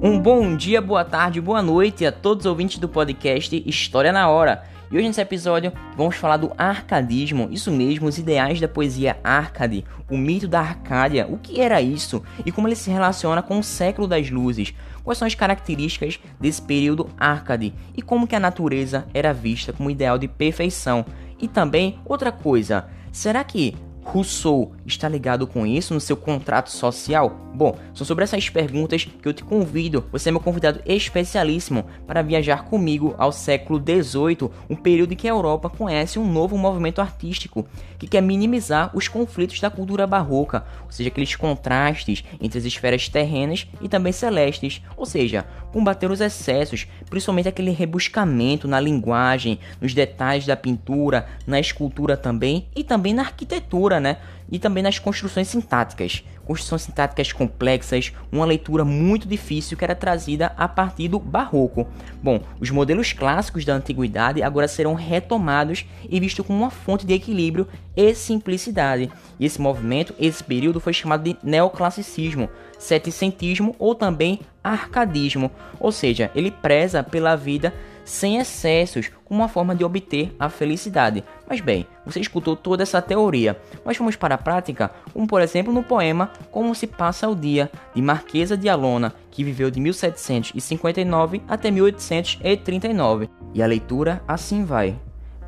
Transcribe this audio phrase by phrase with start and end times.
[0.00, 4.28] Um bom dia, boa tarde, boa noite a todos os ouvintes do podcast História na
[4.28, 4.62] Hora.
[4.92, 9.84] E hoje nesse episódio vamos falar do arcadismo, isso mesmo, os ideais da poesia Arcade,
[10.08, 12.22] o mito da Arcádia, o que era isso?
[12.46, 14.72] E como ele se relaciona com o século das luzes,
[15.02, 17.74] quais são as características desse período Arcade?
[17.96, 21.04] E como que a natureza era vista como ideal de perfeição.
[21.40, 23.74] E também outra coisa, será que
[24.08, 27.48] Rousseau está ligado com isso no seu contrato social?
[27.54, 32.22] Bom, são sobre essas perguntas que eu te convido, você é meu convidado especialíssimo para
[32.22, 37.00] viajar comigo ao século XVIII, um período em que a Europa conhece um novo movimento
[37.00, 37.66] artístico
[37.98, 43.08] que quer minimizar os conflitos da cultura barroca, ou seja, aqueles contrastes entre as esferas
[43.08, 49.92] terrenas e também celestes, ou seja, combater os excessos, principalmente aquele rebuscamento na linguagem, nos
[49.92, 54.18] detalhes da pintura, na escultura também e também na arquitetura, né?
[54.50, 60.54] E também nas construções sintáticas construções sintáticas complexas, uma leitura muito difícil que era trazida
[60.56, 61.86] a partir do barroco.
[62.22, 67.12] Bom, os modelos clássicos da antiguidade agora serão retomados e vistos como uma fonte de
[67.12, 69.10] equilíbrio e simplicidade.
[69.38, 76.30] E esse movimento, esse período foi chamado de neoclassicismo, seticentismo ou também arcadismo, ou seja,
[76.34, 77.74] ele preza pela vida
[78.06, 81.22] sem excessos, como uma forma de obter a felicidade.
[81.48, 85.72] Mas bem, você escutou toda essa teoria, mas vamos para a prática, como por exemplo
[85.72, 91.40] no poema Como se passa o dia, de Marquesa de Alona, que viveu de 1759
[91.48, 93.30] até 1839.
[93.54, 94.94] E a leitura assim vai.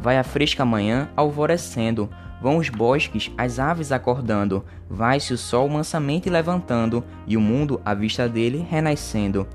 [0.00, 2.08] Vai a fresca manhã alvorecendo,
[2.40, 7.92] vão os bosques, as aves acordando, vai-se o sol mansamente levantando, e o mundo à
[7.92, 9.46] vista dele renascendo.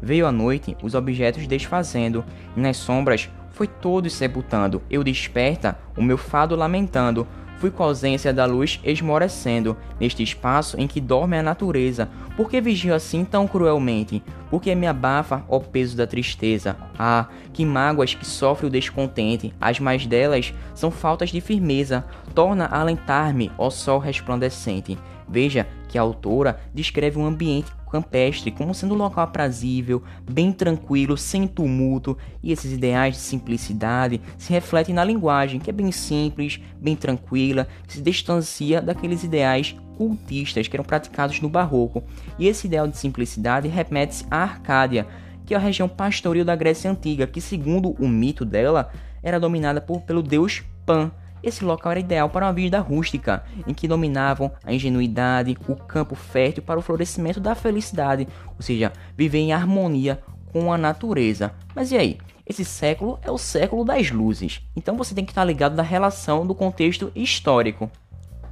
[0.00, 2.24] Veio a noite, os objetos desfazendo,
[2.56, 4.82] e nas sombras foi todos sepultando.
[4.90, 7.26] Eu desperta, o meu fado lamentando,
[7.62, 12.08] fui com a ausência da luz esmorecendo, neste espaço em que dorme a natureza.
[12.36, 14.20] Por que vigio assim tão cruelmente?
[14.50, 16.76] Por que me abafa, ó peso da tristeza?
[16.98, 22.04] Ah, que mágoas que sofre o descontente, as mais delas são faltas de firmeza.
[22.34, 24.98] Torna a alentar-me, ó sol resplandecente.
[25.32, 31.16] Veja que a autora descreve um ambiente campestre como sendo um local aprazível, bem tranquilo,
[31.16, 36.60] sem tumulto, e esses ideais de simplicidade se refletem na linguagem, que é bem simples,
[36.78, 42.02] bem tranquila, que se distancia daqueles ideais cultistas que eram praticados no barroco.
[42.38, 45.06] E esse ideal de simplicidade remete-se à Arcádia,
[45.46, 48.90] que é a região pastoril da Grécia Antiga, que segundo o mito dela,
[49.22, 51.12] era dominada por, pelo deus Pan,
[51.42, 56.14] esse local era ideal para uma vida rústica, em que dominavam a ingenuidade, o campo
[56.14, 60.20] fértil para o florescimento da felicidade, ou seja, viver em harmonia
[60.52, 61.52] com a natureza.
[61.74, 62.18] Mas e aí?
[62.44, 66.46] Esse século é o século das luzes, então você tem que estar ligado da relação
[66.46, 67.90] do contexto histórico.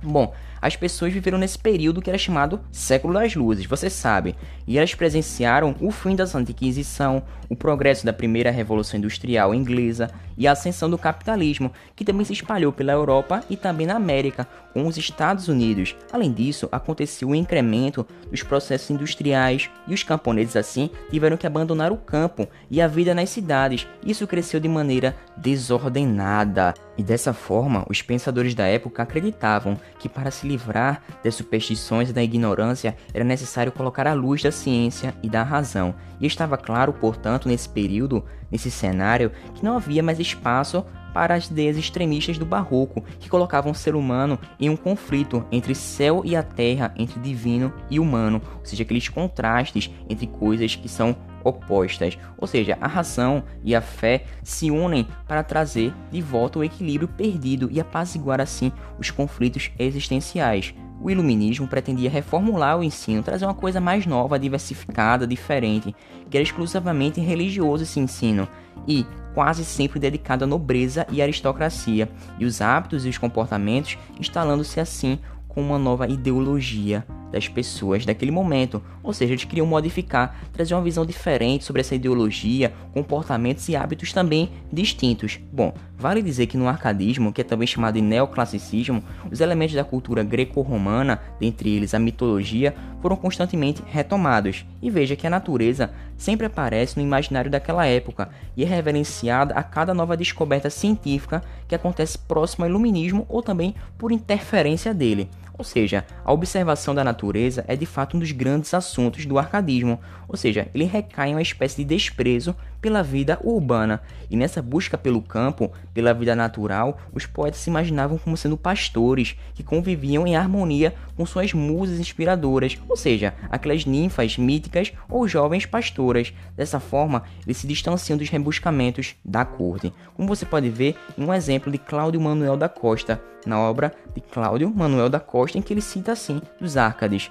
[0.02, 4.34] Bom, as pessoas viveram nesse período que era chamado Século das Luzes, você sabe,
[4.66, 10.10] e elas presenciaram o fim da Santa Inquisição, o progresso da primeira Revolução Industrial Inglesa
[10.36, 14.46] e a ascensão do capitalismo, que também se espalhou pela Europa e também na América,
[14.72, 15.96] com os Estados Unidos.
[16.12, 21.46] Além disso, aconteceu o um incremento dos processos industriais e os camponeses assim tiveram que
[21.46, 23.86] abandonar o campo e a vida nas cidades.
[24.04, 26.74] Isso cresceu de maneira desordenada.
[26.96, 32.12] E dessa forma, os pensadores da época acreditavam que para se livrar das superstições e
[32.12, 35.94] da ignorância era necessário colocar a luz da ciência e da razão.
[36.20, 41.48] E estava claro, portanto, nesse período, nesse cenário, que não havia mais espaço para as
[41.48, 46.36] ideias extremistas do barroco, que colocavam o ser humano em um conflito entre céu e
[46.36, 52.18] a terra, entre divino e humano, ou seja, aqueles contrastes entre coisas que são opostas.
[52.38, 57.08] Ou seja, a razão e a fé se unem para trazer de volta o equilíbrio
[57.08, 60.74] perdido e apaziguar assim os conflitos existenciais.
[61.02, 65.94] O iluminismo pretendia reformular o ensino, trazer uma coisa mais nova, diversificada, diferente,
[66.28, 68.46] que era exclusivamente religioso esse ensino
[68.86, 74.78] e quase sempre dedicado à nobreza e aristocracia, e os hábitos e os comportamentos instalando-se
[74.78, 75.18] assim
[75.48, 78.82] com uma nova ideologia das pessoas daquele momento.
[79.02, 84.12] Ou seja, eles queriam modificar, trazer uma visão diferente sobre essa ideologia, comportamentos e hábitos
[84.12, 85.38] também distintos.
[85.52, 89.84] Bom, vale dizer que no arcadismo, que é também chamado de neoclassicismo, os elementos da
[89.84, 94.64] cultura greco-romana, dentre eles a mitologia, foram constantemente retomados.
[94.82, 99.62] E veja que a natureza sempre aparece no imaginário daquela época e é reverenciada a
[99.62, 105.28] cada nova descoberta científica que acontece próximo ao iluminismo ou também por interferência dele.
[105.60, 110.00] Ou seja, a observação da natureza é de fato um dos grandes assuntos do arcadismo,
[110.26, 114.00] ou seja, ele recai em uma espécie de desprezo pela vida urbana.
[114.30, 119.36] E nessa busca pelo campo, pela vida natural, os poetas se imaginavam como sendo pastores
[119.54, 125.66] que conviviam em harmonia com suas musas inspiradoras, ou seja, aquelas ninfas míticas ou jovens
[125.66, 126.32] pastoras.
[126.56, 129.92] Dessa forma, eles se distanciam dos rebuscamentos da corte.
[130.14, 134.20] Como você pode ver em um exemplo de Cláudio Manuel da Costa, na obra de
[134.20, 137.30] Cláudio Manuel da Costa, em que ele cita assim dos Árcades: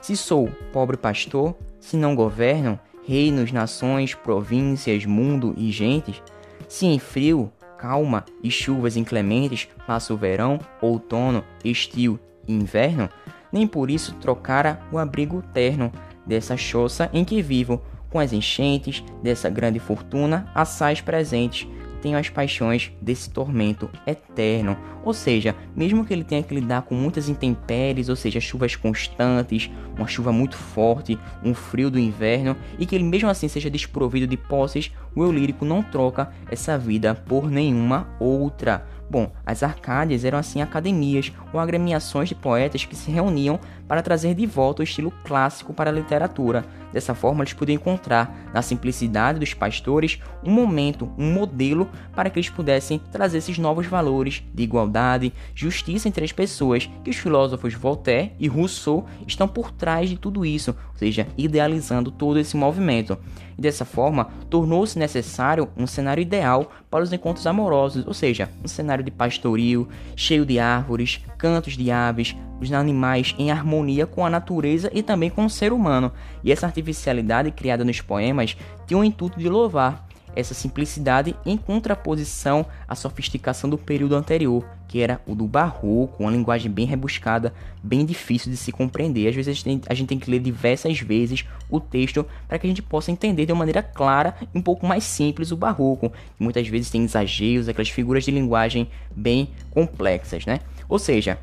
[0.00, 2.78] Se sou pobre pastor, se não governam
[3.08, 6.22] reinos, nações, províncias, mundo e gentes,
[6.68, 13.08] se em frio, calma e chuvas inclementes passa o verão, outono, estio e inverno,
[13.50, 15.90] nem por isso trocara o abrigo terno
[16.26, 21.66] dessa choça em que vivo, com as enchentes dessa grande fortuna assaz presentes,
[21.98, 24.76] tenho as paixões desse tormento eterno.
[25.04, 29.70] Ou seja, mesmo que ele tenha que lidar com muitas intempéries, ou seja, chuvas constantes,
[29.96, 34.26] uma chuva muito forte, um frio do inverno, e que ele mesmo assim seja desprovido
[34.26, 38.86] de posses, o eu lírico não troca essa vida por nenhuma outra.
[39.10, 43.58] Bom, as Arcádias eram assim academias ou agremiações de poetas que se reuniam
[43.88, 46.64] para trazer de volta o estilo clássico para a literatura.
[46.92, 52.38] Dessa forma, eles podiam encontrar na simplicidade dos pastores um momento, um modelo para que
[52.38, 57.74] eles pudessem trazer esses novos valores de igualdade, justiça entre as pessoas, que os filósofos
[57.74, 63.18] Voltaire e Rousseau estão por trás de tudo isso, ou seja, idealizando todo esse movimento
[63.58, 68.68] e dessa forma tornou-se necessário um cenário ideal para os encontros amorosos, ou seja, um
[68.68, 74.30] cenário de pastoril, cheio de árvores, cantos de aves, os animais em harmonia com a
[74.30, 76.12] natureza e também com o ser humano.
[76.42, 78.56] E essa artificialidade criada nos poemas
[78.86, 80.08] tinha o intuito de louvar
[80.38, 86.30] essa simplicidade em contraposição à sofisticação do período anterior, que era o do barroco, uma
[86.30, 87.52] linguagem bem rebuscada,
[87.82, 89.28] bem difícil de se compreender.
[89.28, 92.58] Às vezes a gente tem, a gente tem que ler diversas vezes o texto para
[92.58, 95.56] que a gente possa entender de uma maneira clara e um pouco mais simples o
[95.56, 96.12] barroco.
[96.38, 100.60] Muitas vezes tem exageros, aquelas figuras de linguagem bem complexas, né?
[100.88, 101.38] Ou seja,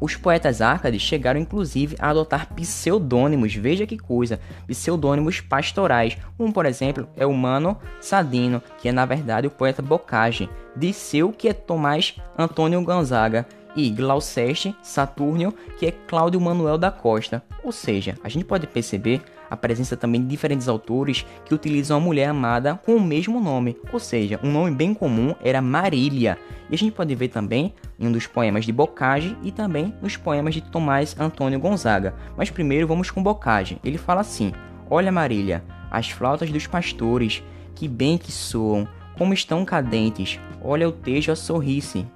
[0.00, 6.66] os poetas árcades chegaram inclusive a adotar pseudônimos, veja que coisa, pseudônimos pastorais, como por
[6.66, 11.52] exemplo é o Mano Sadino, que é na verdade o poeta Bocage, Disseu, que é
[11.52, 13.46] Tomás Antônio Gonzaga,
[13.76, 17.42] e Glauceste Saturnio, que é Cláudio Manuel da Costa.
[17.62, 22.00] Ou seja, a gente pode perceber a presença também de diferentes autores que utilizam a
[22.00, 26.38] mulher amada com o mesmo nome, ou seja, um nome bem comum era Marília.
[26.70, 30.16] E a gente pode ver também em um dos poemas de Bocage e também nos
[30.16, 32.14] poemas de Tomás Antônio Gonzaga.
[32.36, 33.78] Mas primeiro vamos com Bocage.
[33.82, 34.52] Ele fala assim:
[34.90, 37.42] Olha Marília, as flautas dos pastores,
[37.74, 38.86] que bem que soam,
[39.16, 40.38] como estão cadentes.
[40.62, 42.06] Olha o tejo a sorrir-se.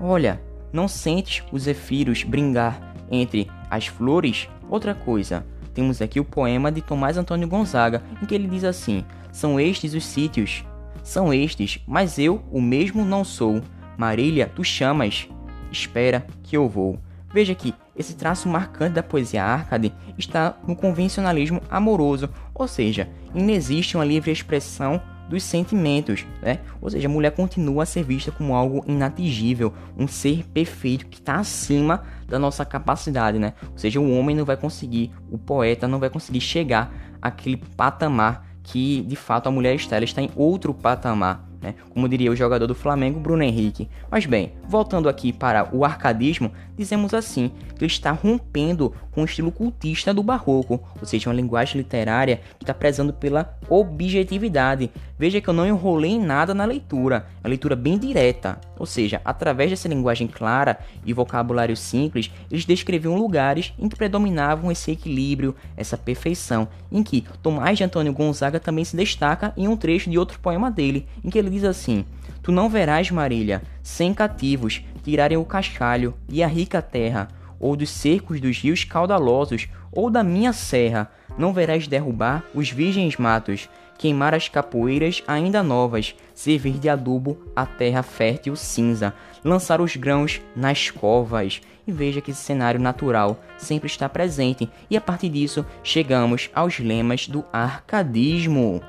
[0.00, 0.40] Olha,
[0.72, 4.48] não sentes os zefiro brincar entre as flores?
[4.68, 5.44] Outra coisa,
[5.80, 9.94] temos aqui o poema de Tomás Antônio Gonzaga, em que ele diz assim: São estes
[9.94, 10.62] os sítios,
[11.02, 13.62] são estes, mas eu o mesmo não sou.
[13.96, 15.26] Marília, tu chamas,
[15.72, 16.98] espera que eu vou.
[17.32, 23.96] Veja que esse traço marcante da poesia Arcade está no convencionalismo amoroso, ou seja, inexiste
[23.96, 25.00] uma livre expressão
[25.30, 26.58] dos sentimentos, né?
[26.82, 31.18] Ou seja, a mulher continua a ser vista como algo inatingível, um ser perfeito que
[31.18, 33.54] está acima da nossa capacidade, né?
[33.70, 36.92] Ou seja, o homem não vai conseguir, o poeta não vai conseguir chegar
[37.22, 41.74] àquele patamar que de fato a mulher está, ela está em outro patamar né?
[41.90, 43.88] como diria o jogador do Flamengo, Bruno Henrique.
[44.10, 49.26] Mas bem, voltando aqui para o arcadismo, dizemos assim que ele está rompendo com o
[49.26, 54.90] estilo cultista do barroco, ou seja, uma linguagem literária que está prezando pela objetividade.
[55.18, 58.86] Veja que eu não enrolei em nada na leitura, é uma leitura bem direta, ou
[58.86, 64.90] seja, através dessa linguagem clara e vocabulário simples, eles descreviam lugares em que predominavam esse
[64.90, 70.08] equilíbrio, essa perfeição, em que Tomás de Antônio Gonzaga também se destaca em um trecho
[70.08, 72.06] de outro poema dele, em que ele diz assim:
[72.42, 77.28] Tu não verás, Marília, sem cativos tirarem o cascalho e a rica terra,
[77.60, 83.16] ou dos cercos dos rios caudalosos, ou da minha serra, não verás derrubar os virgens
[83.16, 89.14] matos, queimar as capoeiras ainda novas, servir de adubo a terra fértil cinza,
[89.44, 91.60] lançar os grãos nas covas.
[91.86, 96.78] E veja que esse cenário natural sempre está presente, e a partir disso chegamos aos
[96.78, 98.80] lemas do arcadismo.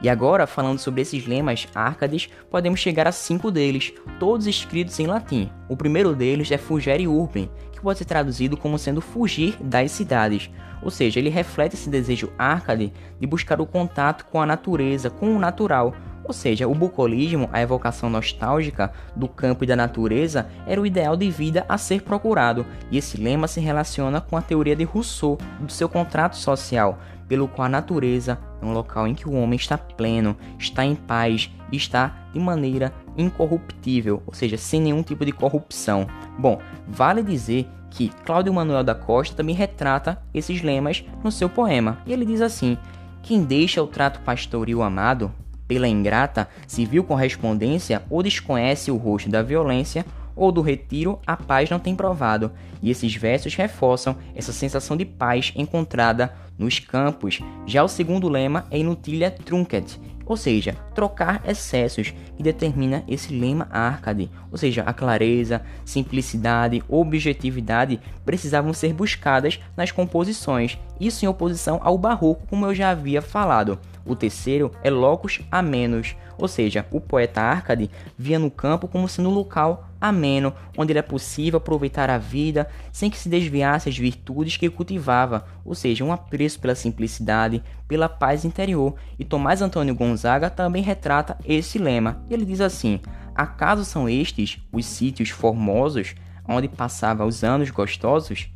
[0.00, 5.06] E agora, falando sobre esses lemas árcades, podemos chegar a cinco deles, todos escritos em
[5.06, 5.50] latim.
[5.68, 10.50] O primeiro deles é Fugere Urbem, que pode ser traduzido como sendo fugir das cidades,
[10.82, 15.34] ou seja, ele reflete esse desejo árcade de buscar o contato com a natureza, com
[15.34, 20.80] o natural, ou seja, o bucolismo, a evocação nostálgica do campo e da natureza, era
[20.80, 24.76] o ideal de vida a ser procurado, e esse lema se relaciona com a teoria
[24.76, 29.28] de Rousseau do seu contrato social, pelo qual a natureza é um local em que
[29.28, 34.80] o homem está pleno, está em paz e está de maneira incorruptível, ou seja, sem
[34.80, 36.06] nenhum tipo de corrupção.
[36.38, 41.98] Bom, vale dizer que Cláudio Manuel da Costa também retrata esses lemas no seu poema.
[42.06, 42.76] E ele diz assim:
[43.22, 45.32] Quem deixa o trato pastoril amado
[45.66, 50.04] pela ingrata civil correspondência ou desconhece o rosto da violência
[50.36, 52.52] ou do retiro, a paz não tem provado.
[52.82, 57.40] E esses versos reforçam essa sensação de paz encontrada nos campos.
[57.66, 63.68] Já o segundo lema é Inutilia Trunket, ou seja, trocar excessos, que determina esse lema
[63.70, 71.80] Arcade, ou seja, a clareza, simplicidade, objetividade precisavam ser buscadas nas composições, isso em oposição
[71.82, 73.78] ao barroco, como eu já havia falado.
[74.06, 79.08] O terceiro é locus a menos, ou seja, o poeta Arcade via no campo como
[79.08, 83.96] sendo um local ameno, onde era possível aproveitar a vida sem que se desviasse as
[83.96, 88.94] virtudes que cultivava, ou seja, um apreço pela simplicidade, pela paz interior.
[89.18, 92.22] E Tomás Antônio Gonzaga também retrata esse lema.
[92.28, 93.00] Ele diz assim:
[93.34, 96.14] Acaso são estes os sítios formosos
[96.46, 98.48] onde passava os anos gostosos?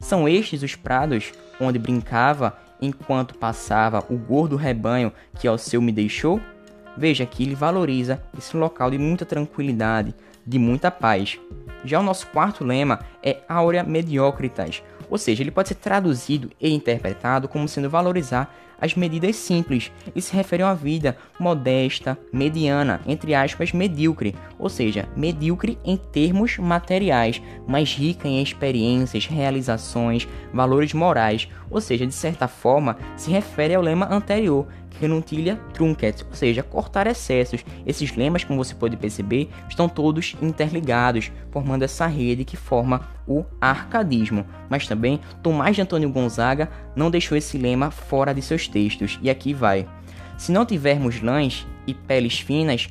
[0.00, 5.92] São estes os prados onde brincava enquanto passava o gordo rebanho que ao seu me
[5.92, 6.40] deixou?
[6.96, 10.14] Veja que ele valoriza esse local de muita tranquilidade,
[10.46, 11.38] de muita paz.
[11.84, 16.72] Já o nosso quarto lema é Aurea Mediocritas, ou seja, ele pode ser traduzido e
[16.72, 23.00] interpretado como sendo valorizar as medidas simples e se refere a uma vida modesta, mediana,
[23.06, 30.92] entre aspas, medíocre, ou seja, medíocre em termos materiais, mas rica em experiências, realizações, valores
[30.92, 34.66] morais, ou seja, de certa forma se refere ao lema anterior,
[35.00, 37.64] renuntilia trunket, ou seja, cortar excessos.
[37.86, 43.44] Esses lemas, como você pode perceber, estão todos interligados, formando essa rede que forma o
[43.60, 44.44] arcadismo.
[44.68, 49.28] Mas também Tomás de Antônio Gonzaga não deixou esse lema fora de seus textos, e
[49.28, 49.86] aqui vai.
[50.36, 52.88] Se não tivermos lãs e peles finas,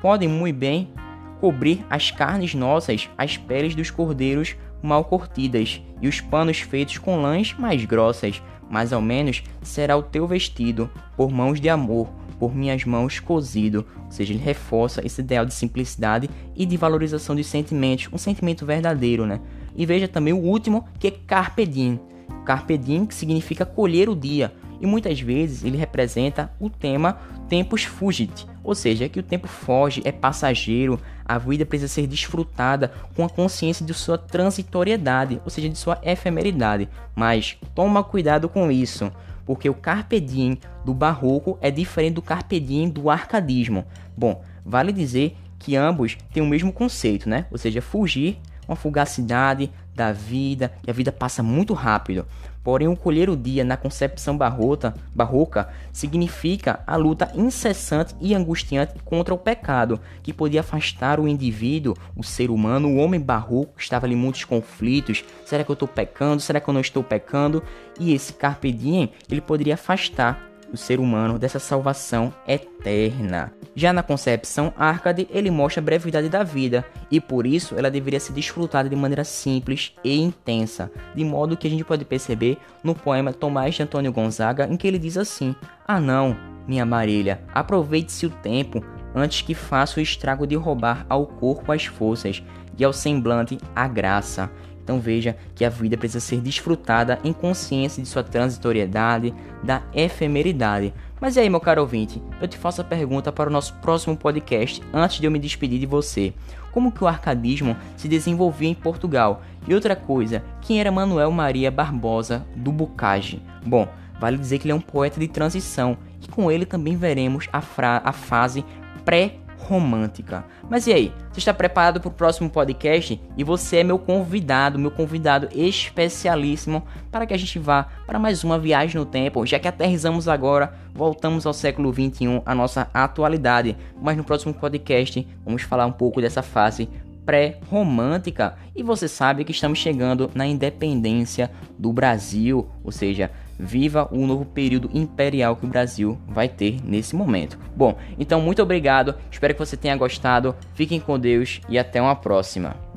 [0.00, 0.92] podem muito bem
[1.40, 7.20] cobrir as carnes nossas, as peles dos cordeiros mal curtidas e os panos feitos com
[7.20, 12.54] lãs mais grossas, mas ao menos será o teu vestido, por mãos de amor, por
[12.54, 13.86] minhas mãos cozido.
[14.04, 18.64] Ou seja, ele reforça esse ideal de simplicidade e de valorização dos sentimentos, um sentimento
[18.64, 19.40] verdadeiro, né?
[19.76, 22.00] E veja também o último, que é Carpe Diem.
[22.44, 27.84] Carpe Diem, que significa colher o dia, e muitas vezes ele representa o tema tempus
[27.84, 33.24] fugit, ou seja, que o tempo foge, é passageiro, a vida precisa ser desfrutada com
[33.24, 36.88] a consciência de sua transitoriedade, ou seja, de sua efemeridade.
[37.14, 39.12] Mas toma cuidado com isso,
[39.44, 43.84] porque o carpe diem do barroco é diferente do carpe diem do arcadismo.
[44.16, 47.46] Bom, vale dizer que ambos têm o mesmo conceito, né?
[47.50, 48.38] Ou seja, fugir,
[48.70, 52.24] uma fugacidade da vida, e a vida passa muito rápido.
[52.62, 58.94] Porém, o colher o dia na concepção barrota, barroca significa a luta incessante e angustiante
[59.04, 64.06] contra o pecado, que podia afastar o indivíduo, o ser humano, o homem barroco, estava
[64.06, 65.24] ali muitos conflitos.
[65.44, 66.40] Será que eu estou pecando?
[66.40, 67.62] Será que eu não estou pecando?
[67.98, 73.52] E esse carpe diem, ele poderia afastar o ser humano dessa salvação eterna.
[73.74, 78.20] Já na concepção Arcade, ele mostra a brevidade da vida e por isso ela deveria
[78.20, 82.94] ser desfrutada de maneira simples e intensa, de modo que a gente pode perceber no
[82.94, 85.54] poema Tomás de Antônio Gonzaga, em que ele diz assim:
[85.86, 86.36] Ah, não,
[86.66, 88.84] minha Marília, aproveite-se o tempo
[89.14, 92.42] antes que faça o estrago de roubar ao corpo as forças
[92.78, 94.50] e ao semblante a graça.
[94.82, 100.92] Então veja que a vida precisa ser desfrutada em consciência de sua transitoriedade, da efemeridade.
[101.20, 104.16] Mas e aí, meu caro ouvinte, eu te faço a pergunta para o nosso próximo
[104.16, 106.32] podcast antes de eu me despedir de você.
[106.72, 109.42] Como que o arcadismo se desenvolvia em Portugal?
[109.68, 113.42] E outra coisa, quem era Manuel Maria Barbosa do Bocage?
[113.66, 113.86] Bom,
[114.18, 117.60] vale dizer que ele é um poeta de transição e com ele também veremos a,
[118.02, 118.64] a fase
[119.04, 119.34] pré
[119.66, 120.44] romântica.
[120.68, 121.12] Mas e aí?
[121.30, 123.20] Você está preparado para o próximo podcast?
[123.36, 128.42] E você é meu convidado, meu convidado especialíssimo para que a gente vá para mais
[128.42, 133.76] uma viagem no tempo, já que aterrizamos agora, voltamos ao século 21, a nossa atualidade.
[134.00, 136.88] Mas no próximo podcast vamos falar um pouco dessa fase
[137.24, 138.56] pré-romântica.
[138.74, 144.44] E você sabe que estamos chegando na independência do Brasil, ou seja, viva o novo
[144.44, 147.58] período imperial que o Brasil vai ter nesse momento.
[147.76, 152.16] Bom, então muito obrigado, espero que você tenha gostado, fiquem com Deus e até uma
[152.16, 152.89] próxima.